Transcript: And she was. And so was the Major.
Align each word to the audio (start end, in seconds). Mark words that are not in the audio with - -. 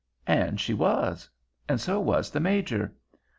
And 0.25 0.59
she 0.59 0.73
was. 0.73 1.29
And 1.69 1.79
so 1.79 1.99
was 1.99 2.31
the 2.31 2.39
Major. 2.39 2.95